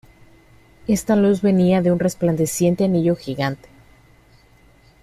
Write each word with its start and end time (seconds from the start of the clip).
Esta 0.87 1.15
luz 1.15 1.43
venia 1.43 1.83
de 1.83 1.91
un 1.91 1.99
resplandeciente 1.99 2.85
anillo 2.85 3.15
gigante. 3.15 3.69